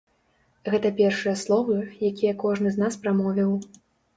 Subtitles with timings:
[0.73, 1.77] Гэта першыя словы,
[2.11, 3.57] якія кожны з нас прамовіў.